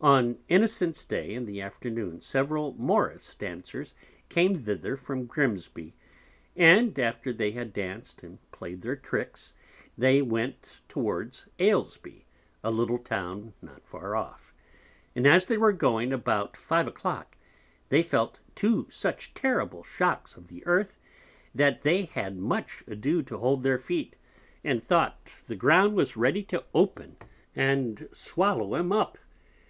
[0.00, 3.92] On Innocent's Day, in the Afternoon, several Morrice Dancers
[4.30, 5.92] came thither from Grimsby;
[6.56, 9.52] and after they had Danc'd and play'd their Tricks,
[9.98, 12.24] they went towards Alesby,
[12.62, 14.54] a little Town not far off:
[15.14, 17.36] and as they were going about Five a Clock,
[17.90, 20.98] they felt two such terrible Shocks of the Earth,
[21.54, 24.16] that they had much ado to hold their Feet,
[24.64, 27.18] and thought the Ground was ready to open,
[27.54, 29.18] and swallow 'em up.